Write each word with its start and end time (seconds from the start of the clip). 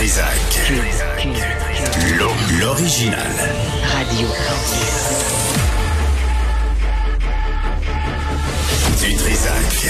Trisac. 0.00 0.72
L'original. 2.58 3.20
Radio. 3.84 4.28
Du 8.98 9.14
Trisac. 9.14 9.88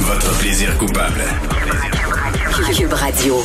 Votre 0.00 0.38
plaisir 0.40 0.76
coupable. 0.76 1.22
Cube 2.76 2.92
Radio. 2.92 3.36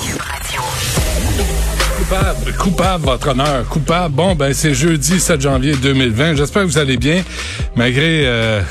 Coupable, 1.97 2.53
coupable, 2.57 3.05
votre 3.05 3.27
honneur, 3.27 3.67
coupable. 3.69 4.15
Bon, 4.15 4.33
ben 4.33 4.51
c'est 4.51 4.73
jeudi 4.73 5.19
7 5.19 5.41
janvier 5.41 5.75
2020. 5.75 6.37
J'espère 6.37 6.63
que 6.63 6.69
vous 6.69 6.79
allez 6.79 6.97
bien, 6.97 7.23
malgré 7.75 8.25
euh, 8.25 8.61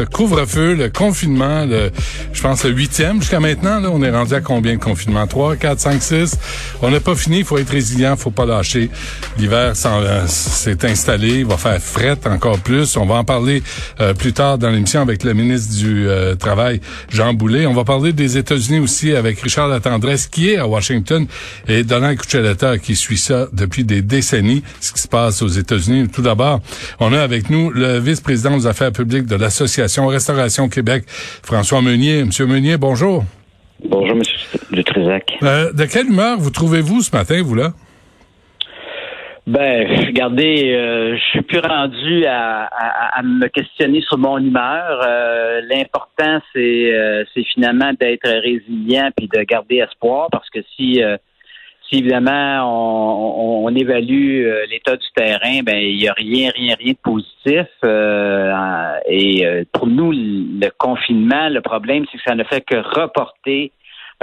couvre-feu, 0.00 0.74
le 0.74 0.88
confinement, 0.88 1.64
le, 1.64 1.90
je 2.32 2.42
pense 2.42 2.64
le 2.64 2.70
huitième 2.70 3.20
jusqu'à 3.20 3.40
maintenant. 3.40 3.80
Là, 3.80 3.90
on 3.92 4.02
est 4.02 4.10
rendu 4.10 4.34
à 4.34 4.40
combien 4.40 4.74
de 4.74 4.80
confinements? 4.80 5.26
3, 5.26 5.56
4, 5.56 5.78
5, 5.78 6.02
6? 6.02 6.38
On 6.82 6.90
n'a 6.90 7.00
pas 7.00 7.14
fini, 7.14 7.38
il 7.38 7.44
faut 7.44 7.58
être 7.58 7.70
résilient, 7.70 8.16
faut 8.16 8.30
pas 8.30 8.46
lâcher. 8.46 8.90
L'hiver 9.38 9.74
euh, 9.84 10.26
s'est 10.26 10.84
installé, 10.86 11.40
il 11.40 11.46
va 11.46 11.56
faire 11.56 11.80
fret 11.80 12.18
encore 12.26 12.58
plus. 12.58 12.96
On 12.96 13.06
va 13.06 13.16
en 13.16 13.24
parler 13.24 13.62
euh, 14.00 14.14
plus 14.14 14.32
tard 14.32 14.58
dans 14.58 14.70
l'émission 14.70 15.02
avec 15.02 15.24
le 15.24 15.34
ministre 15.34 15.74
du 15.74 16.08
euh, 16.08 16.34
Travail, 16.34 16.80
Jean 17.10 17.34
Boulet. 17.34 17.66
On 17.66 17.74
va 17.74 17.84
parler 17.84 18.12
des 18.12 18.38
États-Unis 18.38 18.80
aussi 18.80 19.12
avec 19.12 19.40
Richard 19.40 19.68
Latendresse, 19.68 20.26
qui 20.26 20.50
est 20.50 20.56
à 20.56 20.66
Washington, 20.66 21.26
et 21.68 21.84
Donald 21.84 22.18
Cuccioletta, 22.18 22.78
qui 22.78 22.96
suit 22.96 23.18
ça 23.18 23.48
depuis 23.52 23.84
des 23.84 24.02
décennies, 24.02 24.62
ce 24.80 24.92
qui 24.92 25.00
se 25.00 25.08
passe 25.08 25.42
aux 25.42 25.48
États-Unis. 25.48 26.08
Tout 26.08 26.22
d'abord, 26.22 26.60
on 26.98 27.12
a 27.12 27.20
avec 27.20 27.50
nous 27.50 27.70
le 27.70 27.98
vice-président 27.98 28.56
aux 28.56 28.66
affaires 28.66 28.92
publiques 28.92 29.26
de 29.26 29.36
l'Association 29.36 29.81
Restauration 29.86 30.68
Québec, 30.68 31.04
François 31.08 31.82
Meunier. 31.82 32.24
Monsieur 32.24 32.46
Meunier, 32.46 32.76
bonjour. 32.76 33.24
Bonjour, 33.84 34.16
Monsieur 34.16 34.38
Dutrisac. 34.70 35.38
Euh, 35.42 35.72
de 35.72 35.84
quelle 35.84 36.06
humeur 36.06 36.38
vous 36.38 36.50
trouvez-vous 36.50 37.00
ce 37.02 37.14
matin, 37.16 37.42
vous 37.42 37.54
là? 37.54 37.72
Ben, 39.46 39.88
regardez, 40.06 40.72
euh, 40.72 41.16
je 41.16 41.22
suis 41.30 41.42
plus 41.42 41.58
rendu 41.58 42.24
à, 42.26 42.66
à, 42.66 43.22
me 43.24 43.48
questionner 43.48 44.00
sur 44.02 44.16
mon 44.16 44.38
humeur. 44.38 45.02
Euh, 45.04 45.60
l'important, 45.68 46.40
c'est 46.52 46.94
euh, 46.94 47.24
c'est 47.34 47.42
finalement 47.52 47.92
d'être 47.98 48.28
résilient 48.28 49.10
puis 49.16 49.26
de 49.26 49.42
garder 49.42 49.78
espoir 49.78 50.28
parce 50.30 50.48
que 50.48 50.60
si 50.76 51.02
évidemment 51.92 52.62
on, 52.64 53.66
on, 53.66 53.74
évalue 53.74 54.46
euh, 54.46 54.66
l'état 54.70 54.96
du 54.96 55.06
terrain, 55.14 55.62
ben 55.62 55.76
il 55.76 55.98
n'y 55.98 56.08
a 56.08 56.12
rien, 56.12 56.50
rien, 56.54 56.74
rien 56.78 56.92
de 56.92 56.98
positif. 57.02 57.66
Euh, 57.84 58.94
et 59.06 59.46
euh, 59.46 59.64
pour 59.72 59.86
nous, 59.86 60.12
le 60.12 60.68
confinement, 60.78 61.48
le 61.48 61.60
problème, 61.60 62.04
c'est 62.10 62.18
que 62.18 62.24
ça 62.26 62.34
ne 62.34 62.44
fait 62.44 62.60
que 62.62 62.76
reporter 62.76 63.72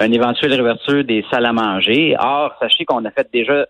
une 0.02 0.14
éventuelle 0.14 0.54
réouverture 0.54 1.04
des 1.04 1.26
salles 1.32 1.46
à 1.46 1.54
manger. 1.54 2.16
Or, 2.20 2.56
sachez 2.60 2.86
qu'on 2.86 3.04
a 3.06 3.12
fait 3.12 3.28
déjà 3.34 3.66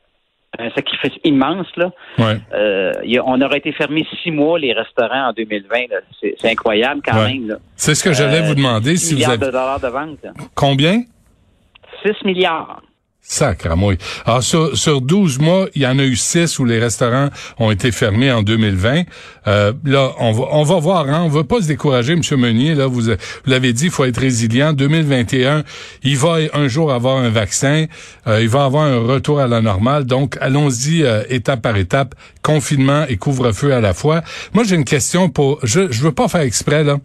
un 0.58 0.70
sacrifice 0.72 1.14
immense. 1.24 1.68
Là. 1.76 1.92
on 2.20 3.42
aurait 3.42 3.58
été 3.58 3.72
fermé 3.72 4.06
six 4.22 4.32
mois 4.32 4.60
les 4.60 4.74
restaurants 4.74 5.30
en 5.30 5.34
2020. 5.34 5.78
C'est 6.22 6.50
incroyable 6.50 7.02
quand 7.06 7.24
même. 7.24 7.58
C'est 7.76 7.96
ce 7.96 8.04
que 8.04 8.14
j'allais 8.14 8.42
vous 8.42 8.56
demander. 8.56 8.98
Si 8.98 9.16
vous 9.16 9.28
avez... 9.28 9.38
de 9.38 9.46
dollars 9.46 9.80
de 9.80 9.88
vente. 9.88 10.26
Combien? 10.56 11.04
6 12.04 12.26
milliards. 12.26 12.82
Sacramouille. 13.30 14.00
Alors, 14.26 14.42
sur, 14.42 14.76
sur 14.76 15.02
12 15.02 15.38
mois, 15.38 15.68
il 15.76 15.84
y 15.84 15.88
en 15.88 16.00
a 16.00 16.04
eu 16.04 16.16
6 16.16 16.58
où 16.58 16.66
les 16.66 16.80
restaurants 16.80 17.30
ont 17.60 17.70
été 17.70 17.92
fermés 17.92 18.32
en 18.32 18.42
2020. 18.42 19.04
Euh, 19.46 19.72
là, 19.86 20.14
on 20.18 20.32
va, 20.32 20.46
on 20.50 20.64
va 20.64 20.80
voir. 20.80 21.08
Hein, 21.08 21.22
on 21.26 21.30
veut 21.30 21.44
pas 21.44 21.62
se 21.62 21.68
décourager, 21.68 22.14
M. 22.14 22.22
Meunier. 22.38 22.74
Là, 22.74 22.88
vous, 22.88 23.04
l'avez 23.46 23.72
dit, 23.72 23.86
il 23.86 23.92
faut 23.92 24.06
être 24.06 24.20
résilient. 24.20 24.74
2021, 24.74 25.64
il 26.02 26.18
va 26.18 26.38
un 26.56 26.68
jour 26.68 26.92
avoir 26.92 27.18
un 27.18 27.30
vaccin. 27.30 27.86
Euh, 28.26 28.42
il 28.42 28.50
va 28.50 28.66
avoir 28.66 28.86
un 28.86 28.98
retour 28.98 29.40
à 29.40 29.48
la 29.48 29.62
normale. 29.62 30.06
Donc, 30.06 30.36
allons-y 30.42 31.04
euh, 31.04 31.24
étape 31.30 31.62
par 31.62 31.78
étape. 31.78 32.16
Confinement 32.42 33.06
et 33.08 33.18
couvre-feu 33.18 33.76
à 33.76 33.80
la 33.80 33.94
fois. 33.94 34.24
Moi, 34.54 34.64
j'ai 34.64 34.76
une 34.76 34.86
question 34.86 35.30
pour... 35.30 35.60
Je, 35.62 35.92
je 35.92 36.02
veux 36.02 36.14
pas 36.14 36.28
faire 36.30 36.42
exprès, 36.42 36.84
là. 36.84 36.98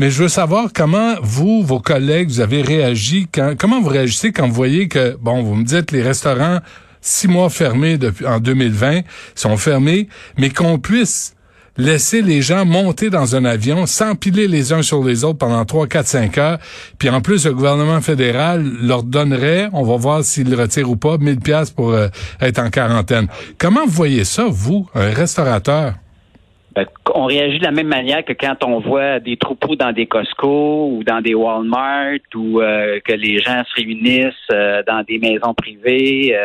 Mais 0.00 0.10
je 0.10 0.22
veux 0.22 0.28
savoir 0.28 0.70
comment 0.74 1.16
vous, 1.20 1.62
vos 1.62 1.78
collègues, 1.78 2.30
vous 2.30 2.40
avez 2.40 2.62
réagi, 2.62 3.26
quand, 3.30 3.52
comment 3.58 3.82
vous 3.82 3.90
réagissez 3.90 4.32
quand 4.32 4.48
vous 4.48 4.54
voyez 4.54 4.88
que, 4.88 5.14
bon, 5.20 5.42
vous 5.42 5.54
me 5.54 5.62
dites 5.62 5.92
les 5.92 6.00
restaurants 6.00 6.60
six 7.02 7.28
mois 7.28 7.50
fermés 7.50 7.98
depuis 7.98 8.26
en 8.26 8.40
2020 8.40 9.02
sont 9.34 9.58
fermés, 9.58 10.08
mais 10.38 10.48
qu'on 10.48 10.78
puisse 10.78 11.36
laisser 11.76 12.22
les 12.22 12.40
gens 12.40 12.64
monter 12.64 13.10
dans 13.10 13.36
un 13.36 13.44
avion, 13.44 13.84
s'empiler 13.84 14.48
les 14.48 14.72
uns 14.72 14.80
sur 14.80 15.04
les 15.04 15.22
autres 15.22 15.36
pendant 15.36 15.66
3, 15.66 15.86
4, 15.86 16.06
5 16.06 16.38
heures. 16.38 16.58
Puis 16.96 17.10
en 17.10 17.20
plus, 17.20 17.44
le 17.44 17.52
gouvernement 17.52 18.00
fédéral 18.00 18.64
leur 18.80 19.02
donnerait, 19.02 19.68
on 19.74 19.82
va 19.82 19.98
voir 19.98 20.24
s'il 20.24 20.48
le 20.48 20.56
retire 20.56 20.88
ou 20.88 20.96
pas, 20.96 21.18
1000 21.18 21.40
pièces 21.40 21.72
pour 21.72 21.90
euh, 21.90 22.08
être 22.40 22.58
en 22.58 22.70
quarantaine. 22.70 23.28
Comment 23.58 23.84
vous 23.84 23.92
voyez 23.92 24.24
ça, 24.24 24.46
vous, 24.48 24.88
un 24.94 25.10
restaurateur? 25.10 25.92
Ben, 26.74 26.86
on 27.14 27.24
réagit 27.24 27.58
de 27.58 27.64
la 27.64 27.72
même 27.72 27.88
manière 27.88 28.24
que 28.24 28.32
quand 28.32 28.62
on 28.64 28.78
voit 28.78 29.18
des 29.18 29.36
troupeaux 29.36 29.74
dans 29.74 29.92
des 29.92 30.06
Costco 30.06 30.88
ou 30.92 31.02
dans 31.02 31.20
des 31.20 31.34
Walmart 31.34 32.20
ou 32.36 32.60
euh, 32.60 33.00
que 33.04 33.12
les 33.12 33.38
gens 33.38 33.62
se 33.64 33.74
réunissent 33.74 34.34
euh, 34.52 34.82
dans 34.86 35.02
des 35.02 35.18
maisons 35.18 35.52
privées. 35.54 36.36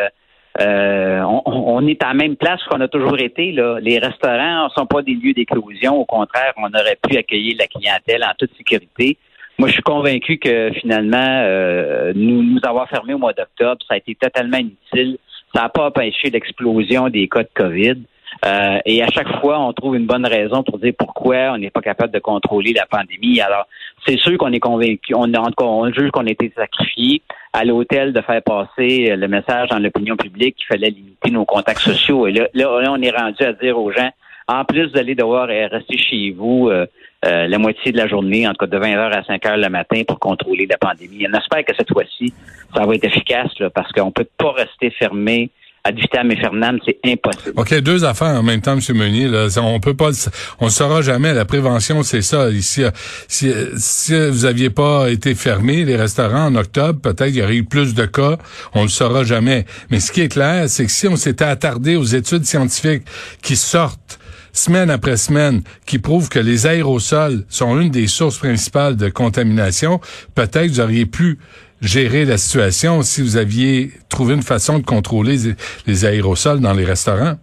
Euh, 0.60 1.20
on, 1.44 1.86
est 1.86 2.02
à 2.02 2.08
la 2.08 2.14
même 2.14 2.34
place 2.34 2.62
qu'on 2.64 2.80
a 2.80 2.88
toujours 2.88 3.20
été. 3.20 3.52
Les 3.52 3.98
restaurants 3.98 4.64
ne 4.64 4.70
sont 4.70 4.86
pas 4.86 5.02
des 5.02 5.12
lieux 5.12 5.34
d'éclosion. 5.34 5.96
Au 5.96 6.06
contraire, 6.06 6.54
on 6.56 6.68
aurait 6.68 6.98
pu 7.06 7.18
accueillir 7.18 7.56
la 7.58 7.66
clientèle 7.66 8.24
en 8.24 8.32
toute 8.38 8.56
sécurité. 8.56 9.18
Moi, 9.58 9.68
je 9.68 9.74
suis 9.74 9.82
convaincu 9.82 10.38
que 10.38 10.70
finalement, 10.80 11.44
nous, 12.14 12.42
nous 12.42 12.60
avoir 12.66 12.88
fermés 12.88 13.12
au 13.12 13.18
mois 13.18 13.34
d'octobre, 13.34 13.84
ça 13.86 13.94
a 13.94 13.96
été 13.98 14.14
totalement 14.14 14.56
inutile. 14.56 15.18
Ça 15.54 15.64
n'a 15.64 15.68
pas 15.68 15.88
empêché 15.88 16.30
l'explosion 16.30 17.10
des 17.10 17.28
cas 17.28 17.42
de 17.42 17.50
COVID. 17.52 17.96
Euh, 18.44 18.78
et 18.84 19.02
à 19.02 19.08
chaque 19.08 19.40
fois, 19.40 19.58
on 19.58 19.72
trouve 19.72 19.96
une 19.96 20.06
bonne 20.06 20.26
raison 20.26 20.62
pour 20.62 20.78
dire 20.78 20.92
pourquoi 20.98 21.52
on 21.52 21.58
n'est 21.58 21.70
pas 21.70 21.80
capable 21.80 22.12
de 22.12 22.18
contrôler 22.18 22.72
la 22.72 22.86
pandémie. 22.86 23.40
Alors, 23.40 23.66
c'est 24.06 24.18
sûr 24.18 24.36
qu'on 24.38 24.52
est 24.52 24.60
convaincu, 24.60 25.14
on, 25.14 25.32
on 25.58 25.92
juge 25.92 26.10
qu'on 26.10 26.26
a 26.26 26.30
été 26.30 26.52
sacrifié 26.54 27.22
à 27.52 27.64
l'hôtel 27.64 28.12
de 28.12 28.20
faire 28.20 28.42
passer 28.42 29.16
le 29.16 29.28
message 29.28 29.70
dans 29.70 29.78
l'opinion 29.78 30.16
publique 30.16 30.56
qu'il 30.56 30.66
fallait 30.66 30.90
limiter 30.90 31.30
nos 31.30 31.44
contacts 31.44 31.80
sociaux. 31.80 32.26
Et 32.26 32.32
là, 32.32 32.48
là, 32.52 32.92
on 32.92 33.00
est 33.00 33.10
rendu 33.10 33.42
à 33.42 33.52
dire 33.54 33.78
aux 33.78 33.90
gens, 33.90 34.10
en 34.48 34.64
plus 34.64 34.92
d'aller 34.92 35.14
devoir 35.14 35.48
rester 35.48 35.98
chez 35.98 36.30
vous 36.30 36.68
euh, 36.68 36.86
euh, 37.24 37.48
la 37.48 37.58
moitié 37.58 37.92
de 37.92 37.96
la 37.96 38.06
journée, 38.06 38.46
en 38.46 38.52
tout 38.52 38.66
cas 38.66 38.66
de 38.66 38.78
20h 38.78 39.12
à 39.12 39.22
5h 39.22 39.56
le 39.56 39.68
matin 39.68 40.02
pour 40.06 40.18
contrôler 40.18 40.66
la 40.66 40.76
pandémie. 40.76 41.26
On 41.28 41.36
espère 41.36 41.64
que 41.64 41.74
cette 41.76 41.90
fois-ci, 41.90 42.32
ça 42.74 42.84
va 42.84 42.94
être 42.94 43.04
efficace 43.04 43.50
parce 43.74 43.90
qu'on 43.92 44.06
ne 44.06 44.10
peut 44.10 44.28
pas 44.38 44.52
rester 44.52 44.90
fermé 44.90 45.50
à 45.86 45.90
et 45.90 46.38
c'est 46.84 47.12
impossible. 47.12 47.52
OK, 47.56 47.74
deux 47.80 48.04
affaires 48.04 48.38
en 48.38 48.42
même 48.42 48.60
temps, 48.60 48.76
M. 48.76 48.96
Meunier. 48.96 49.28
Là. 49.28 49.48
On 49.62 49.80
peut 49.80 49.94
pas, 49.94 50.10
on 50.60 50.68
saura 50.68 51.02
jamais. 51.02 51.32
La 51.32 51.44
prévention, 51.44 52.02
c'est 52.02 52.22
ça. 52.22 52.50
Ici, 52.50 52.82
si, 53.28 53.52
si 53.76 54.28
vous 54.28 54.44
aviez 54.44 54.70
pas 54.70 55.10
été 55.10 55.34
fermé, 55.34 55.84
les 55.84 55.96
restaurants 55.96 56.46
en 56.46 56.54
octobre, 56.56 57.00
peut-être 57.00 57.30
il 57.30 57.36
y 57.36 57.42
aurait 57.42 57.56
eu 57.56 57.64
plus 57.64 57.94
de 57.94 58.04
cas. 58.04 58.38
On 58.74 58.84
ne 58.84 58.88
saura 58.88 59.24
jamais. 59.24 59.66
Mais 59.90 60.00
ce 60.00 60.12
qui 60.12 60.22
est 60.22 60.28
clair, 60.28 60.68
c'est 60.68 60.86
que 60.86 60.92
si 60.92 61.08
on 61.08 61.16
s'était 61.16 61.44
attardé 61.44 61.96
aux 61.96 62.04
études 62.04 62.44
scientifiques 62.44 63.04
qui 63.42 63.56
sortent 63.56 64.18
semaine 64.52 64.90
après 64.90 65.16
semaine 65.16 65.62
qui 65.84 65.98
prouvent 65.98 66.28
que 66.28 66.38
les 66.38 66.66
aérosols 66.66 67.44
sont 67.48 67.78
une 67.78 67.90
des 67.90 68.06
sources 68.06 68.38
principales 68.38 68.96
de 68.96 69.08
contamination, 69.08 70.00
peut-être 70.34 70.68
vous 70.68 70.80
auriez 70.80 71.06
pu 71.06 71.38
gérer 71.80 72.24
la 72.24 72.38
situation 72.38 73.02
si 73.02 73.22
vous 73.22 73.36
aviez 73.36 73.90
trouvé 74.08 74.34
une 74.34 74.42
façon 74.42 74.78
de 74.78 74.84
contrôler 74.84 75.36
les 75.86 76.04
aérosols 76.04 76.60
dans 76.60 76.72
les 76.72 76.84
restaurants? 76.84 77.34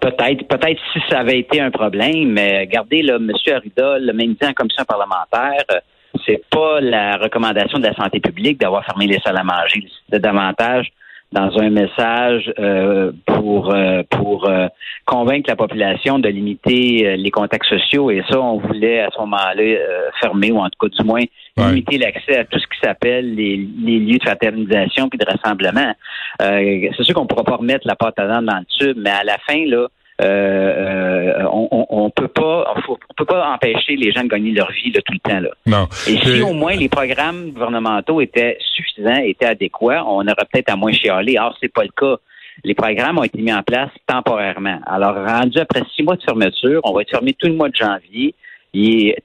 Peut-être, 0.00 0.46
peut-être 0.46 0.80
si 0.92 1.00
ça 1.08 1.20
avait 1.20 1.40
été 1.40 1.60
un 1.60 1.70
problème, 1.70 2.32
mais 2.32 2.60
regardez, 2.60 3.02
là, 3.02 3.16
M. 3.16 3.32
Arruda, 3.52 3.98
le 3.98 4.12
même 4.12 4.34
dit 4.34 4.46
en 4.46 4.52
commission 4.52 4.84
parlementaire, 4.84 5.64
euh, 5.72 5.80
c'est 6.26 6.42
pas 6.50 6.80
la 6.80 7.16
recommandation 7.16 7.78
de 7.78 7.86
la 7.86 7.94
santé 7.94 8.20
publique 8.20 8.60
d'avoir 8.60 8.84
fermé 8.84 9.06
les 9.06 9.18
salles 9.20 9.38
à 9.38 9.44
manger. 9.44 9.84
C'est 10.10 10.20
davantage 10.20 10.92
dans 11.32 11.56
un 11.58 11.70
message 11.70 12.52
euh, 12.58 13.12
pour 13.26 13.72
euh, 13.72 14.02
pour 14.10 14.48
euh, 14.48 14.66
convaincre 15.04 15.48
la 15.48 15.56
population 15.56 16.18
de 16.18 16.28
limiter 16.28 17.16
les 17.16 17.30
contacts 17.30 17.66
sociaux 17.66 18.10
et 18.10 18.22
ça 18.28 18.40
on 18.40 18.58
voulait 18.58 19.00
à 19.00 19.10
ce 19.10 19.20
moment-là 19.20 19.78
fermer 20.20 20.50
ou 20.50 20.58
en 20.58 20.68
tout 20.68 20.88
cas 20.88 20.96
du 20.96 21.08
moins 21.08 21.22
limiter 21.56 21.98
l'accès 21.98 22.38
à 22.38 22.44
tout 22.44 22.58
ce 22.58 22.66
qui 22.66 22.80
s'appelle 22.82 23.34
les, 23.34 23.56
les, 23.56 23.98
lieux 23.98 24.18
de 24.18 24.22
fraternisation 24.22 25.08
puis 25.08 25.18
de 25.18 25.26
rassemblement. 25.26 25.94
c'est 26.38 27.04
sûr 27.04 27.14
qu'on 27.14 27.22
ne 27.22 27.28
pourra 27.28 27.44
pas 27.44 27.56
remettre 27.56 27.86
la 27.86 27.96
pâte 27.96 28.18
à 28.18 28.26
dents 28.26 28.42
dans 28.42 28.58
le 28.58 28.64
tube, 28.78 28.96
mais 28.98 29.10
à 29.10 29.24
la 29.24 29.36
fin 29.46 29.64
là 29.66 29.88
euh, 30.20 31.40
euh, 31.40 31.44
on, 31.52 31.86
on, 31.88 32.10
peut 32.10 32.28
pas, 32.28 32.74
on 32.88 33.14
peut 33.16 33.24
pas 33.24 33.52
empêcher 33.52 33.96
les 33.96 34.12
gens 34.12 34.22
de 34.22 34.28
gagner 34.28 34.52
leur 34.52 34.70
vie 34.72 34.92
tout 34.92 35.12
le 35.12 35.18
temps 35.18 35.40
là. 35.40 35.50
Non. 35.66 35.88
Et 36.06 36.16
si 36.18 36.42
au 36.42 36.52
moins 36.52 36.74
les 36.74 36.88
programmes 36.88 37.50
gouvernementaux 37.50 38.20
étaient 38.20 38.58
suffisants, 38.74 39.22
étaient 39.24 39.46
adéquats, 39.46 40.04
on 40.06 40.20
aurait 40.20 40.46
peut-être 40.52 40.70
à 40.70 40.76
moins 40.76 40.92
chialer. 40.92 41.36
Or 41.38 41.56
c'est 41.60 41.72
pas 41.72 41.84
le 41.84 41.90
cas. 41.96 42.20
Les 42.64 42.74
programmes 42.74 43.18
ont 43.18 43.22
été 43.22 43.40
mis 43.40 43.52
en 43.52 43.62
place 43.62 43.90
temporairement. 44.06 44.80
Alors 44.86 45.14
rendu 45.14 45.58
après 45.58 45.82
six 45.94 46.02
mois 46.02 46.16
de 46.16 46.22
fermeture, 46.22 46.80
on 46.84 46.92
va 46.92 47.02
être 47.02 47.10
fermé 47.10 47.32
tout 47.32 47.46
le 47.46 47.54
mois 47.54 47.68
de 47.68 47.76
janvier. 47.76 48.34
Et 48.74 49.16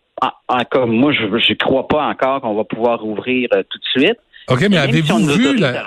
encore, 0.47 0.88
moi 0.88 1.12
je 1.12 1.25
ne 1.25 1.56
crois 1.56 1.88
pas 1.88 2.06
encore 2.06 2.42
qu'on 2.42 2.56
va 2.56 2.63
pouvoir 2.63 3.06
ouvrir 3.06 3.50
euh, 3.53 3.63
tout 3.69 3.80
de 3.80 4.01
suite. 4.01 4.19
OK, 4.47 4.62
mais 4.62 4.69
si 4.69 4.77
avez-vous 4.77 5.19
nous 5.19 5.27
vu 5.33 5.57
la, 5.57 5.83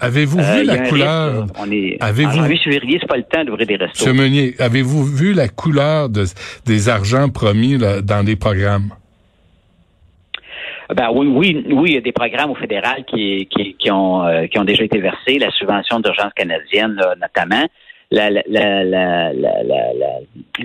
avez-vous 0.00 0.38
euh, 0.40 0.56
vu 0.58 0.64
la 0.64 0.78
couleur, 0.88 1.42
risque, 1.42 1.54
on 1.58 1.70
est, 1.70 1.96
avez-vous- 2.00 2.30
en 2.30 2.42
janvier, 2.42 2.58
février, 2.58 2.98
c'est 3.00 3.06
pas 3.08 3.16
le 3.16 3.22
temps 3.22 3.44
d'ouvrir 3.44 3.66
des 3.66 3.76
restos. 3.76 4.08
M. 4.08 4.16
Meunier, 4.16 4.54
avez-vous 4.58 5.04
vu 5.04 5.32
la 5.34 5.48
couleur 5.48 6.08
de, 6.08 6.24
des 6.66 6.88
argents 6.88 7.28
promis 7.28 7.78
là, 7.78 8.00
dans 8.02 8.26
les 8.26 8.34
programmes? 8.34 8.90
Ben 10.94 11.08
oui, 11.14 11.26
oui, 11.28 11.64
oui, 11.70 11.90
il 11.90 11.94
y 11.94 11.98
a 11.98 12.00
des 12.02 12.12
programmes 12.12 12.50
au 12.50 12.54
fédéral 12.54 13.04
qui, 13.06 13.46
qui, 13.50 13.76
qui 13.78 13.90
ont, 13.90 14.26
euh, 14.26 14.46
qui 14.46 14.58
ont 14.58 14.64
déjà 14.64 14.82
été 14.84 14.98
versés, 15.00 15.38
la 15.38 15.50
subvention 15.52 16.00
d'urgence 16.00 16.32
canadienne 16.34 16.94
là, 16.94 17.14
notamment. 17.20 17.66
La, 18.14 18.28
la, 18.28 18.42
la, 18.84 19.32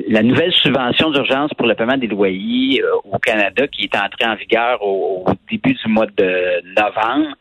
la, 0.10 0.22
nouvelle 0.22 0.52
subvention 0.52 1.12
d'urgence 1.12 1.54
pour 1.54 1.66
le 1.66 1.76
paiement 1.76 1.96
des 1.96 2.08
loyers 2.08 2.82
euh, 2.84 3.10
au 3.10 3.18
Canada 3.20 3.66
qui 3.68 3.86
est 3.86 3.96
entrée 3.96 4.26
en 4.26 4.36
vigueur 4.36 4.84
au, 4.84 5.24
début 5.50 5.74
du 5.74 5.88
mois 5.88 6.08
de 6.08 6.62
novembre. 6.76 7.34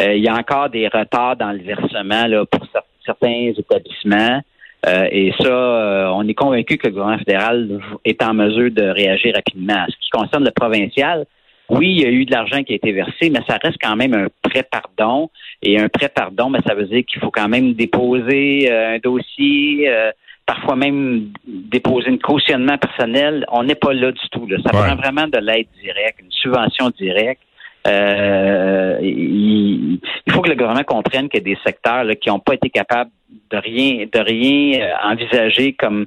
Euh, 0.00 0.14
il 0.14 0.24
y 0.24 0.28
a 0.28 0.34
encore 0.34 0.70
des 0.70 0.88
retards 0.88 1.36
dans 1.36 1.52
le 1.52 1.58
versement 1.58 2.26
là, 2.26 2.46
pour 2.46 2.64
cer- 2.68 2.88
certains 3.04 3.52
établissements. 3.54 4.40
Euh, 4.86 5.08
et 5.12 5.30
ça, 5.38 5.46
euh, 5.46 6.08
on 6.14 6.26
est 6.26 6.32
convaincu 6.32 6.78
que 6.78 6.86
le 6.86 6.94
gouvernement 6.94 7.18
fédéral 7.18 7.80
est 8.06 8.22
en 8.22 8.32
mesure 8.32 8.70
de 8.70 8.84
réagir 8.84 9.34
rapidement. 9.34 9.84
Ce 9.90 9.96
qui 10.00 10.08
concerne 10.08 10.44
le 10.44 10.52
provincial, 10.52 11.26
oui, 11.70 11.88
il 11.90 12.00
y 12.00 12.04
a 12.04 12.10
eu 12.10 12.24
de 12.24 12.32
l'argent 12.32 12.62
qui 12.62 12.72
a 12.72 12.76
été 12.76 12.92
versé, 12.92 13.30
mais 13.30 13.40
ça 13.48 13.58
reste 13.62 13.78
quand 13.80 13.96
même 13.96 14.14
un 14.14 14.26
prêt 14.42 14.64
pardon. 14.70 15.30
Et 15.62 15.78
un 15.80 15.88
prêt 15.88 16.08
pardon, 16.08 16.50
ben, 16.50 16.60
ça 16.66 16.74
veut 16.74 16.86
dire 16.86 17.04
qu'il 17.04 17.20
faut 17.20 17.30
quand 17.30 17.48
même 17.48 17.72
déposer 17.74 18.70
euh, 18.70 18.94
un 18.96 18.98
dossier, 18.98 19.88
euh, 19.88 20.10
parfois 20.46 20.74
même 20.76 21.30
déposer 21.46 22.08
un 22.10 22.16
cautionnement 22.18 22.76
personnel. 22.78 23.44
On 23.52 23.62
n'est 23.62 23.74
pas 23.76 23.92
là 23.92 24.10
du 24.10 24.28
tout. 24.32 24.46
Là. 24.46 24.56
Ça 24.64 24.74
Ouais. 24.76 24.86
prend 24.86 24.96
vraiment 24.96 25.26
de 25.28 25.38
l'aide 25.38 25.68
directe, 25.82 26.20
une 26.20 26.30
subvention 26.32 26.90
directe. 26.90 27.42
Euh, 27.86 28.98
il, 29.00 30.00
il 30.26 30.32
faut 30.32 30.42
que 30.42 30.50
le 30.50 30.54
gouvernement 30.54 30.84
comprenne 30.84 31.28
qu'il 31.30 31.38
y 31.40 31.50
a 31.50 31.54
des 31.54 31.58
secteurs 31.64 32.04
là, 32.04 32.14
qui 32.14 32.28
n'ont 32.28 32.38
pas 32.38 32.54
été 32.54 32.68
capables 32.68 33.10
de 33.50 33.56
rien 33.56 34.06
de 34.12 34.18
rien 34.20 34.80
euh, 34.82 35.12
envisager 35.12 35.72
comme 35.72 36.04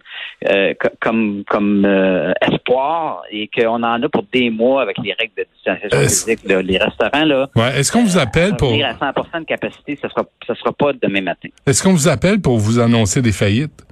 euh, 0.50 0.74
co- 0.80 0.90
comme 1.02 1.44
comme 1.48 1.84
euh, 1.86 2.32
espoir 2.42 3.24
et 3.32 3.48
qu'on 3.54 3.82
en 3.82 4.04
a 4.04 4.10
pour 4.10 4.24
des 4.32 4.50
mois 4.52 4.82
avec 4.84 4.98
les 5.04 5.14
règles 5.14 5.34
de 5.38 5.46
distanciation 5.56 6.00
physique. 6.02 6.40
là. 6.46 6.62
Les 6.62 6.78
restaurants 6.78 7.26
là, 7.26 7.50
Ouais. 7.56 7.80
Est-ce 7.80 7.92
qu'on 7.92 8.04
vous 8.04 8.18
appelle 8.20 8.56
pour, 8.56 8.72
à 8.74 8.76
100% 8.94 9.40
de 9.40 9.46
capacité, 9.46 9.98
ce 10.02 10.08
sera 10.10 10.26
ce 10.46 10.54
sera 10.54 10.72
pas 10.74 10.94
demain 10.94 11.22
matin. 11.22 11.50
est-ce 11.66 11.82
qu'on 11.82 11.94
vous 11.94 12.08
appelle 12.08 12.40
pour 12.40 12.58
vous 12.58 12.80
annoncer 12.80 13.22
des 13.22 13.32
faillites? 13.32 13.84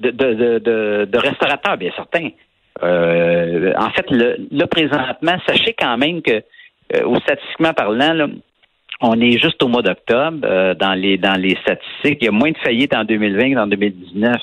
de, 0.00 0.10
de, 0.10 0.34
de, 0.34 0.58
de, 0.58 1.08
de 1.10 1.18
restaurateurs, 1.18 1.76
bien 1.78 1.90
certain. 1.96 2.28
Euh, 2.82 3.72
en 3.76 3.90
fait, 3.90 4.10
le, 4.10 4.36
là, 4.50 4.66
présentement, 4.66 5.36
sachez 5.46 5.74
quand 5.78 5.96
même 5.96 6.22
que, 6.22 6.42
euh, 6.94 7.18
statistiquement 7.20 7.72
parlant, 7.72 8.12
là, 8.12 8.26
on 9.00 9.20
est 9.20 9.38
juste 9.38 9.62
au 9.62 9.68
mois 9.68 9.82
d'octobre 9.82 10.38
euh, 10.44 10.74
dans 10.74 10.94
les 10.94 11.18
dans 11.18 11.38
les 11.38 11.56
statistiques. 11.62 12.18
Il 12.20 12.24
y 12.24 12.28
a 12.28 12.32
moins 12.32 12.50
de 12.50 12.58
faillites 12.58 12.94
en 12.94 13.04
2020 13.04 13.54
qu'en 13.54 13.66
2019. 13.66 14.36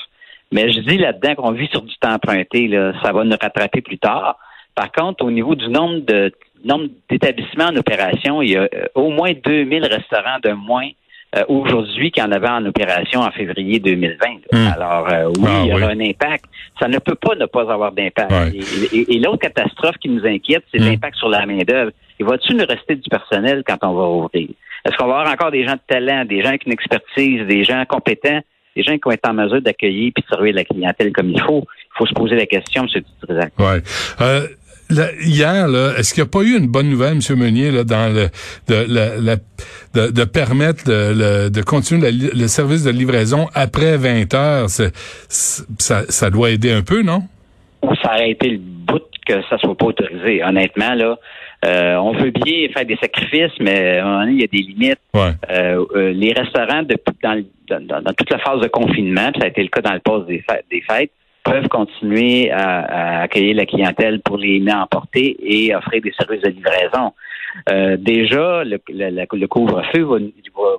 Mais 0.52 0.70
je 0.70 0.80
dis 0.80 0.98
là-dedans 0.98 1.34
qu'on 1.34 1.52
vit 1.52 1.68
sur 1.68 1.82
du 1.82 1.94
temps 1.96 2.12
emprunté. 2.12 2.68
Là, 2.68 2.92
ça 3.02 3.12
va 3.12 3.24
nous 3.24 3.36
rattraper 3.40 3.80
plus 3.80 3.98
tard. 3.98 4.38
Par 4.74 4.92
contre, 4.92 5.24
au 5.24 5.30
niveau 5.30 5.54
du 5.54 5.68
nombre 5.68 6.00
de 6.00 6.32
nombre 6.64 6.88
d'établissements 7.10 7.66
en 7.66 7.76
opération, 7.76 8.40
il 8.42 8.50
y 8.50 8.56
a 8.56 8.62
euh, 8.62 8.86
au 8.94 9.10
moins 9.10 9.32
2000 9.32 9.84
restaurants 9.84 10.38
de 10.42 10.52
moins 10.52 10.88
euh, 11.34 11.42
aujourd'hui 11.48 12.10
qu'il 12.10 12.22
y 12.22 12.26
en 12.26 12.32
avait 12.32 12.48
en 12.48 12.64
opération 12.66 13.20
en 13.20 13.30
février 13.30 13.78
2020. 13.80 14.26
là. 14.52 14.58
Hmm. 14.58 14.72
Alors 14.80 15.08
euh, 15.12 15.28
oui, 15.38 15.44
Ah, 15.48 15.60
il 15.64 15.70
y 15.70 15.72
aura 15.74 15.86
oui. 15.92 15.92
un 15.92 16.10
impact. 16.10 16.44
Ça 16.80 16.88
ne 16.88 16.98
peut 16.98 17.14
pas 17.14 17.34
ne 17.34 17.46
pas 17.46 17.62
avoir 17.72 17.92
d'impact. 17.92 18.30
Ouais. 18.30 18.52
Et, 18.54 18.96
et- 18.98 19.14
et 19.16 19.18
l'autre 19.18 19.38
catastrophe 19.38 19.96
qui 20.00 20.08
nous 20.08 20.24
inquiète, 20.26 20.64
c'est 20.72 20.80
Hmm. 20.80 20.86
l'impact 20.90 21.16
sur 21.16 21.28
la 21.28 21.46
main-d'œuvre. 21.46 21.90
Et 22.20 22.24
va-tu 22.24 22.54
nous 22.54 22.66
rester 22.66 22.96
du 22.96 23.08
personnel 23.08 23.62
quand 23.66 23.78
on 23.82 23.94
va 23.94 24.08
ouvrir? 24.08 24.48
Est-ce 24.84 24.96
qu'on 24.96 25.06
va 25.06 25.20
avoir 25.20 25.32
encore 25.32 25.50
des 25.50 25.64
gens 25.64 25.74
de 25.74 25.80
talent, 25.86 26.24
des 26.24 26.42
gens 26.42 26.48
avec 26.50 26.66
une 26.66 26.72
expertise, 26.72 27.46
des 27.46 27.64
gens 27.64 27.84
compétents, 27.88 28.40
des 28.76 28.82
gens 28.82 28.92
qui 28.94 29.00
vont 29.04 29.12
être 29.12 29.28
en 29.28 29.34
mesure 29.34 29.60
d'accueillir 29.62 30.12
puis 30.14 30.22
de 30.22 30.34
servir 30.34 30.54
la 30.54 30.64
clientèle 30.64 31.12
comme 31.12 31.30
il 31.30 31.40
faut? 31.40 31.64
Il 31.94 31.98
faut 31.98 32.06
se 32.06 32.14
poser 32.14 32.36
la 32.36 32.46
question, 32.46 32.82
M. 32.84 33.02
Dutrisac. 33.20 33.52
Ouais. 33.58 33.80
Euh, 34.20 34.46
là, 34.92 35.08
hier, 35.20 35.68
là, 35.68 35.92
est-ce 35.98 36.14
qu'il 36.14 36.22
n'y 36.22 36.28
a 36.28 36.30
pas 36.30 36.42
eu 36.42 36.56
une 36.58 36.66
bonne 36.68 36.88
nouvelle, 36.88 37.14
M. 37.18 37.38
Meunier, 37.38 37.70
là, 37.70 37.84
dans 37.84 38.12
le 38.12 38.28
de, 38.68 38.86
la- 38.92 39.16
la- 39.16 39.36
de, 39.94 40.10
de 40.12 40.24
permettre 40.24 40.84
le, 40.86 41.12
le- 41.14 41.50
de 41.50 41.62
continuer 41.62 42.10
la 42.10 42.28
le 42.34 42.46
service 42.48 42.84
de 42.84 42.90
livraison 42.90 43.48
après 43.54 43.96
20 43.96 44.32
heures? 44.34 44.68
Ça, 44.68 46.02
ça 46.08 46.30
doit 46.30 46.50
aider 46.50 46.72
un 46.72 46.82
peu, 46.82 47.02
non? 47.02 47.22
Ou 47.82 47.94
ça 47.96 48.14
aurait 48.14 48.30
été 48.30 48.50
le 48.50 48.58
bout 48.58 49.02
que 49.26 49.34
ça 49.48 49.58
soit 49.58 49.76
pas 49.76 49.86
autorisé. 49.86 50.42
Honnêtement, 50.44 50.94
là, 50.94 51.16
euh, 51.64 51.94
on 51.96 52.12
veut 52.12 52.30
bien 52.30 52.68
faire 52.74 52.84
des 52.86 52.96
sacrifices, 52.96 53.52
mais 53.60 54.00
il 54.28 54.40
y 54.40 54.44
a 54.44 54.46
des 54.46 54.58
limites. 54.58 54.98
Ouais. 55.14 55.30
Euh, 55.50 55.84
euh, 55.94 56.12
les 56.12 56.32
restaurants, 56.32 56.82
depuis, 56.82 57.14
dans, 57.22 57.34
le- 57.34 57.44
dans- 57.86 58.02
dans 58.02 58.12
toute 58.12 58.30
la 58.30 58.38
phase 58.38 58.60
de 58.60 58.68
confinement, 58.68 59.30
puis 59.32 59.40
ça 59.40 59.46
a 59.46 59.48
été 59.50 59.62
le 59.62 59.68
cas 59.68 59.80
dans 59.80 59.92
le 59.94 60.00
poste 60.00 60.26
des 60.26 60.42
fêtes, 60.48 60.64
des 60.70 60.80
fêtes 60.82 61.10
peuvent 61.44 61.68
continuer 61.68 62.50
à, 62.50 62.80
à 62.80 63.22
accueillir 63.22 63.56
la 63.56 63.66
clientèle 63.66 64.20
pour 64.20 64.38
les 64.38 64.60
mets 64.60 64.72
emporter 64.74 65.36
et 65.42 65.74
offrir 65.74 66.00
des 66.02 66.12
services 66.12 66.42
de 66.42 66.50
livraison. 66.50 67.12
Euh, 67.70 67.96
déjà, 67.98 68.64
le, 68.64 68.80
le- 68.88 69.26
le- 69.32 69.46
couvre-feu 69.48 70.02
va, 70.02 70.18
nous- 70.18 70.32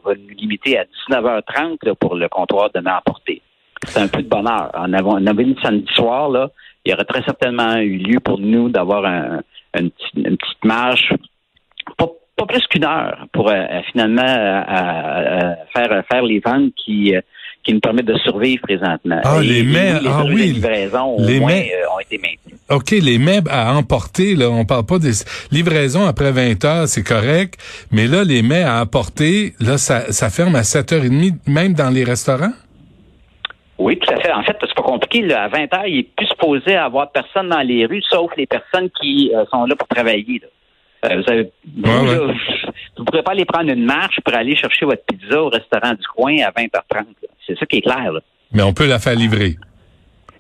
va, 0.04 0.14
nous 0.16 0.36
limiter 0.36 0.78
à 0.80 0.86
19h30 0.86 1.78
là, 1.84 1.96
pour 1.96 2.16
le 2.16 2.28
comptoir 2.30 2.70
de 2.74 2.80
mets 2.80 2.92
emporter. 2.92 3.42
C'est 3.86 4.00
un 4.00 4.08
peu 4.08 4.24
de 4.24 4.30
bonheur. 4.30 4.72
En 4.74 4.94
avant, 4.94 5.14
en 5.20 5.28
avant 5.28 5.44
samedi 5.62 5.86
soir, 5.94 6.30
là, 6.30 6.50
il 6.86 6.92
y 6.92 6.94
aurait 6.94 7.04
très 7.06 7.22
certainement 7.24 7.76
eu 7.78 7.98
lieu 7.98 8.20
pour 8.20 8.40
nous 8.40 8.70
d'avoir 8.70 9.06
un, 9.06 9.42
une, 9.78 9.90
petite, 9.92 10.16
une 10.16 10.38
petite 10.38 10.64
marche, 10.66 11.14
pas, 11.98 12.08
pas 12.38 12.46
plus 12.46 12.66
qu'une 12.68 12.86
heure, 12.86 13.26
pour 13.34 13.50
euh, 13.50 13.66
finalement 13.92 14.22
euh, 14.24 15.54
faire 15.76 16.04
faire 16.12 16.24
les 16.24 16.40
ventes 16.40 16.74
qui 16.76 17.16
euh, 17.16 17.22
qui 17.64 17.74
nous 17.74 17.80
permettent 17.80 18.06
de 18.08 18.18
survivre 18.18 18.62
présentement. 18.64 19.22
Ah, 19.24 19.40
Et- 19.42 19.46
les 19.48 19.60
et 19.60 19.64
mets, 19.64 20.00
les 20.02 20.08
ah 20.10 20.24
oui, 20.26 20.34
de 20.50 20.54
livraison 20.56 21.16
au 21.18 21.22
les 21.26 21.40
moins 21.40 21.54
mets. 21.54 21.72
euh, 21.74 21.96
ont 21.96 22.00
été 22.00 22.18
maintenus. 22.18 22.60
OK, 22.70 22.92
les 22.92 23.18
mets 23.20 23.42
à 23.50 23.74
emporter, 23.76 24.36
là, 24.36 24.50
on 24.50 24.66
parle 24.66 24.86
pas 24.86 25.00
des 25.00 25.12
livraisons 25.52 26.06
après 26.06 26.32
20 26.32 26.64
heures, 26.66 26.88
c'est 26.88 27.04
correct, 27.04 27.56
mais 27.92 28.08
là, 28.08 28.24
les 28.24 28.42
mets 28.42 28.64
à 28.64 28.82
emporter, 28.82 29.54
là, 29.60 29.78
ça, 29.78 30.12
ça 30.12 30.30
ferme 30.30 30.56
à 30.56 30.62
7h30, 30.64 31.36
même 31.48 31.74
dans 31.74 31.90
les 31.90 32.04
restaurants? 32.04 32.54
Oui, 33.80 33.98
tout 34.00 34.14
à 34.14 34.18
fait. 34.22 34.32
En 34.32 34.44
fait, 34.44 34.56
c'est 34.62 34.76
pas 34.76 34.84
compliqué. 34.84 35.22
Là. 35.24 35.44
À 35.44 35.48
20 35.50 35.74
heures, 35.74 35.88
il 35.88 36.00
est 36.00 36.10
plus 36.16 36.28
supposé 36.28 36.76
avoir 36.76 37.12
personne 37.12 37.50
dans 37.50 37.62
les 37.62 37.86
rues, 37.86 38.04
sauf 38.10 38.32
les 38.38 38.46
personnes 38.46 38.90
qui 39.02 39.32
euh, 39.36 39.44
sont 39.52 39.66
là 39.66 39.76
pour 39.76 39.88
travailler. 39.88 40.42
là. 40.42 40.48
Euh, 41.12 41.22
vous 41.22 41.32
avez, 41.32 41.52
vous, 41.76 41.92
Ouais, 41.92 42.10
ouais. 42.10 42.28
là, 42.28 42.34
vous 42.98 43.04
pourrez 43.04 43.24
pas 43.24 43.32
aller 43.32 43.46
prendre 43.46 43.70
une 43.72 43.84
marche 43.84 44.20
pour 44.24 44.34
aller 44.36 44.56
chercher 44.56 44.86
votre 44.86 45.04
pizza 45.06 45.42
au 45.42 45.50
restaurant 45.50 45.92
du 45.94 46.06
coin 46.16 46.36
à 46.46 46.52
20h30. 46.52 46.94
là. 46.94 47.28
C'est 47.48 47.58
ça 47.58 47.66
qui 47.66 47.78
est 47.78 47.82
clair. 47.82 48.12
Là. 48.12 48.20
Mais 48.54 48.64
on 48.64 48.74
peut 48.74 48.88
la 48.88 49.00
faire 49.00 49.16
livrer. 49.16 49.58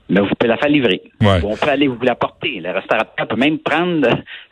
Mais 0.10 0.19
vous 0.19 0.27
pouvez 0.38 0.50
la 0.50 0.57
faire 0.57 0.69
livrer. 0.69 1.01
Ouais. 1.22 1.41
Ou 1.43 1.51
on 1.51 1.55
peut 1.55 1.69
aller 1.69 1.88
vous 1.88 1.98
l'apporter. 2.01 2.60
Le 2.60 2.72
restaurateur 2.72 3.27
peut 3.27 3.36
même 3.36 3.60
prendre 3.60 4.07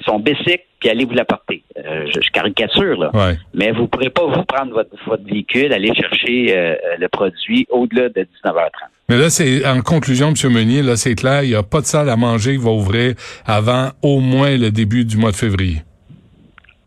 son 0.06 0.20
bicycle 0.20 0.64
puis 0.80 0.90
aller 0.90 1.06
vous 1.06 1.14
l'apporter. 1.14 1.64
Euh, 1.78 2.08
je, 2.08 2.22
je 2.22 2.32
caricature, 2.32 3.00
là. 3.00 3.12
Ouais. 3.14 3.38
Mais 3.54 3.72
vous 3.72 3.84
ne 3.84 3.88
pourrez 3.88 4.10
pas, 4.10 4.26
vous, 4.26 4.44
prendre 4.46 4.74
votre, 4.74 4.90
votre 5.06 5.24
véhicule, 5.24 5.74
aller 5.74 5.94
chercher 5.94 6.58
euh, 6.58 6.76
le 6.98 7.08
produit 7.10 7.68
au-delà 7.70 8.10
de 8.10 8.22
19h30. 8.22 8.70
Mais 9.10 9.18
là, 9.18 9.30
c'est 9.30 9.66
en 9.68 9.82
conclusion, 9.82 10.30
M. 10.30 10.52
Meunier, 10.52 10.82
là, 10.82 10.96
c'est 10.96 11.16
clair, 11.16 11.44
il 11.44 11.50
n'y 11.50 11.56
a 11.56 11.64
pas 11.64 11.82
de 11.82 11.86
salle 11.86 12.10
à 12.10 12.16
manger 12.16 12.54
qui 12.54 12.64
va 12.64 12.72
ouvrir 12.72 13.14
avant 13.46 13.90
au 14.02 14.20
moins 14.22 14.58
le 14.58 14.72
début 14.72 15.04
du 15.06 15.18
mois 15.18 15.32
de 15.32 15.36
février. 15.36 15.82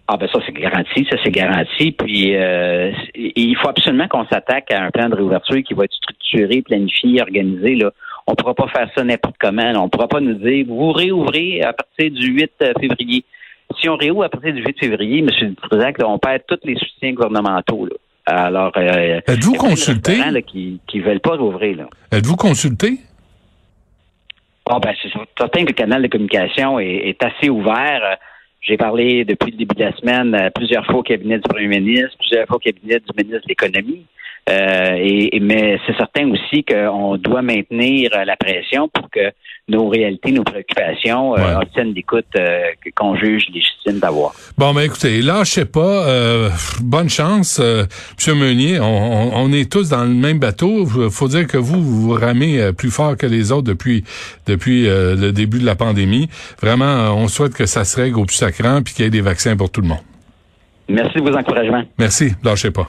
Ah 0.06 0.18
ben 0.18 0.28
ça 0.30 0.38
c'est 0.44 0.52
garanti, 0.52 1.06
ça 1.10 1.16
c'est 1.24 1.30
garanti. 1.30 1.92
Puis 1.92 2.36
euh, 2.36 2.92
il 3.14 3.56
faut 3.56 3.68
absolument 3.70 4.06
qu'on 4.08 4.26
s'attaque 4.26 4.70
à 4.70 4.82
un 4.82 4.90
plan 4.90 5.08
de 5.08 5.14
réouverture 5.14 5.62
qui 5.62 5.72
va 5.72 5.84
être 5.84 5.94
structuré, 5.94 6.60
planifié, 6.62 7.22
organisé. 7.22 7.74
Là. 7.76 7.90
On 8.26 8.34
pourra 8.34 8.54
pas 8.54 8.68
faire 8.68 8.88
ça 8.94 9.02
n'importe 9.02 9.36
comment. 9.40 9.72
là. 9.72 9.80
On 9.80 9.88
pourra 9.88 10.08
pas 10.08 10.20
nous 10.20 10.34
dire 10.34 10.66
vous 10.68 10.92
réouvrez 10.92 11.62
à 11.62 11.72
partir 11.72 12.10
du 12.10 12.26
8 12.32 12.52
février. 12.80 13.24
Si 13.80 13.88
on 13.88 13.96
réouvre 13.96 14.24
à 14.24 14.28
partir 14.28 14.52
du 14.52 14.62
8 14.62 14.78
février, 14.78 15.20
M. 15.20 15.54
Là, 15.72 15.92
on 16.06 16.18
perd 16.18 16.42
tous 16.46 16.58
les 16.64 16.76
soutiens 16.76 17.12
gouvernementaux. 17.12 17.86
Là. 17.86 17.96
Alors, 18.26 18.72
euh, 18.76 19.20
Êtes-vous 19.26 19.52
il 19.52 19.54
y 19.54 19.56
a 19.56 19.58
plein 19.58 19.68
de 19.68 19.70
consulté? 19.70 20.16
là, 20.30 20.42
qui 20.42 20.80
qui 20.86 21.00
veulent 21.00 21.20
pas 21.20 21.36
rouvrir. 21.36 21.86
Êtes-vous 22.12 22.36
consulté? 22.36 22.98
Bon, 24.66 24.78
ben, 24.80 24.94
c'est 25.02 25.10
certain 25.38 25.62
que 25.62 25.68
le 25.68 25.72
canal 25.74 26.02
de 26.02 26.08
communication 26.08 26.78
est, 26.78 27.08
est 27.08 27.22
assez 27.22 27.50
ouvert. 27.50 28.18
J'ai 28.64 28.78
parlé 28.78 29.26
depuis 29.26 29.50
le 29.50 29.58
début 29.58 29.74
de 29.74 29.84
la 29.84 29.94
semaine 29.94 30.50
plusieurs 30.54 30.86
fois 30.86 31.00
au 31.00 31.02
cabinet 31.02 31.36
du 31.36 31.42
premier 31.42 31.68
ministre, 31.68 32.16
plusieurs 32.18 32.46
fois 32.46 32.56
au 32.56 32.60
cabinet 32.60 32.98
du 32.98 33.22
ministre 33.22 33.42
de 33.42 33.48
l'Économie. 33.48 34.06
Euh, 34.50 34.96
et, 34.98 35.40
mais 35.40 35.78
c'est 35.86 35.96
certain 35.96 36.30
aussi 36.30 36.64
qu'on 36.64 37.16
doit 37.16 37.40
maintenir 37.40 38.10
euh, 38.14 38.24
la 38.26 38.36
pression 38.36 38.88
pour 38.92 39.08
que 39.08 39.32
nos 39.68 39.88
réalités, 39.88 40.32
nos 40.32 40.44
préoccupations 40.44 41.34
euh, 41.34 41.38
Ouais. 41.38 41.54
obtiennent 41.62 41.94
l'écoute 41.94 42.26
euh, 42.36 42.60
qu'on 42.94 43.16
juge 43.16 43.46
légitime 43.54 44.00
d'avoir. 44.00 44.34
Bon, 44.58 44.74
ben 44.74 44.82
écoutez, 44.82 45.22
lâchez 45.22 45.64
pas. 45.64 46.06
euh, 46.06 46.50
bonne 46.82 47.08
chance, 47.08 47.58
euh, 47.58 47.84
M. 48.28 48.34
Meunier. 48.38 48.78
On, 48.80 48.84
on- 48.84 49.30
on 49.44 49.52
est 49.52 49.72
tous 49.72 49.88
dans 49.88 50.04
le 50.04 50.10
même 50.10 50.38
bateau. 50.38 50.84
faut 51.10 51.28
dire 51.28 51.46
que 51.46 51.56
vous, 51.56 51.82
vous 51.82 52.12
ramez 52.12 52.70
plus 52.76 52.90
fort 52.90 53.16
que 53.16 53.26
les 53.26 53.50
autres 53.50 53.66
depuis 53.68 54.04
depuis 54.46 54.84
le 54.84 55.30
début 55.32 55.58
de 55.58 55.64
la 55.66 55.74
pandémie. 55.76 56.28
Vraiment, 56.60 57.14
on 57.16 57.28
souhaite 57.28 57.54
que 57.54 57.64
ça 57.64 57.84
se 57.84 57.96
règle 57.98 58.18
au 58.18 58.26
plus 58.26 58.36
sacrant 58.36 58.82
puis 58.82 58.92
qu'il 58.92 59.04
y 59.06 59.08
ait 59.08 59.10
des 59.10 59.22
vaccins 59.22 59.56
pour 59.56 59.70
tout 59.70 59.80
le 59.80 59.88
monde. 59.88 59.98
Merci 60.88 61.16
de 61.18 61.22
vos 61.30 61.34
encouragements. 61.34 61.82
Merci. 61.98 62.32
Lâchez 62.44 62.70
pas. 62.70 62.88